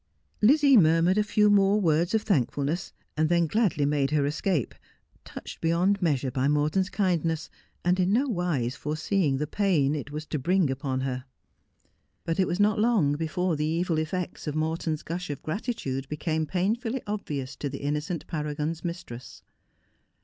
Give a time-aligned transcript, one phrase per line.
[0.41, 4.73] Lizzie murmured a few more words of thankfulness, and then gladly made her escape,
[5.25, 7.51] touched beyond measure by Mor ton's kindness,
[7.85, 11.25] and in no wise foreseeing the pain it was to bring upon her.
[12.25, 16.47] Lut it was not long before the evil effects of Morton's gush of gratitude became
[16.47, 19.43] painfully obvious to the innocent Paragon's mistress.